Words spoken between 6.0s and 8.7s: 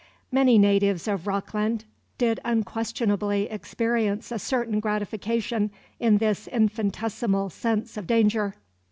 this infinitesimal sense of danger.